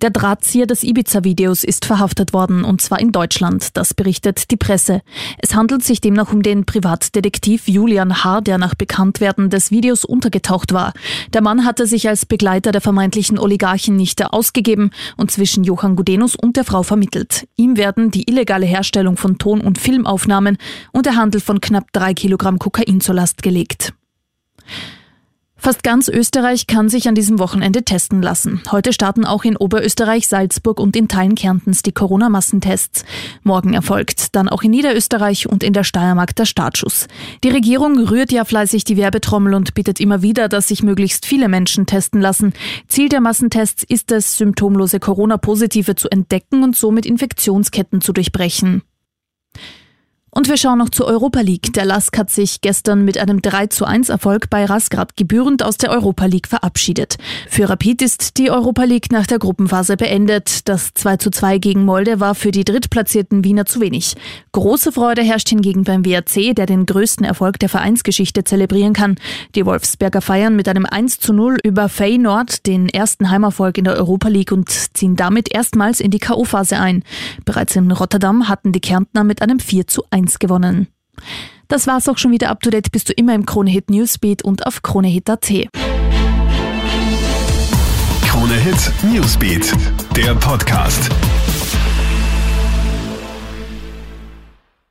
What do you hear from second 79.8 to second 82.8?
zu 1 1 gewonnen. Das war's auch schon wieder up to